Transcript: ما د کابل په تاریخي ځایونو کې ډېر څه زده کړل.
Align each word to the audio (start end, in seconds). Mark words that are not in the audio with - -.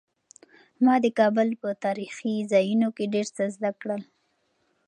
ما 0.85 0.95
د 1.03 1.05
کابل 1.19 1.47
په 1.61 1.69
تاریخي 1.85 2.33
ځایونو 2.51 2.87
کې 2.95 3.05
ډېر 3.13 3.27
څه 3.35 3.43
زده 3.55 3.71
کړل. 3.81 4.01